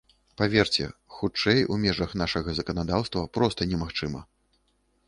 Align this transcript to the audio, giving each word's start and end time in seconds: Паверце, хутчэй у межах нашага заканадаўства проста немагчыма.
Паверце, 0.41 0.87
хутчэй 1.17 1.59
у 1.75 1.77
межах 1.83 2.17
нашага 2.23 2.49
заканадаўства 2.61 3.29
проста 3.39 3.71
немагчыма. 3.75 4.29